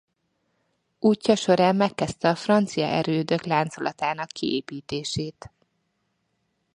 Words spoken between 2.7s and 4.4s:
erődök láncolatának